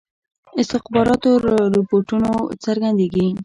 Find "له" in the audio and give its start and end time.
1.45-1.53